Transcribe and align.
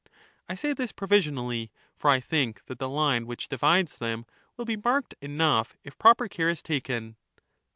I 0.49 0.55
say 0.55 0.73
this 0.73 0.91
provisionally, 0.91 1.71
for 1.95 2.09
I 2.09 2.19
think 2.19 2.65
that 2.65 2.79
the 2.79 2.89
line 2.89 3.27
which 3.27 3.47
divides 3.49 3.99
them 3.99 4.25
will 4.57 4.65
be 4.65 4.75
marked 4.75 5.13
enough 5.21 5.77
if 5.83 5.99
proper 5.99 6.27
care 6.27 6.49
is 6.49 6.63
taken. 6.63 7.17